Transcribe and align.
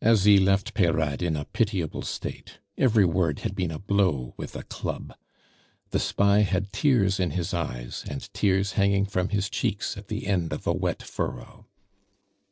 Asie 0.00 0.38
left 0.38 0.74
Peyrade 0.74 1.22
in 1.22 1.34
a 1.34 1.44
pitiable 1.44 2.02
state; 2.02 2.60
every 2.78 3.04
word 3.04 3.40
had 3.40 3.56
been 3.56 3.72
a 3.72 3.80
blow 3.80 4.32
with 4.36 4.54
a 4.54 4.62
club. 4.62 5.12
The 5.90 5.98
spy 5.98 6.42
had 6.42 6.72
tears 6.72 7.18
in 7.18 7.32
his 7.32 7.52
eyes, 7.52 8.04
and 8.08 8.32
tears 8.32 8.74
hanging 8.74 9.06
from 9.06 9.30
his 9.30 9.50
cheeks 9.50 9.96
at 9.96 10.06
the 10.06 10.28
end 10.28 10.52
of 10.52 10.68
a 10.68 10.72
wet 10.72 11.02
furrow. 11.02 11.66